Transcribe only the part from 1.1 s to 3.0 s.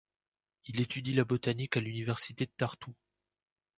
la botanique à l'université de Tartu.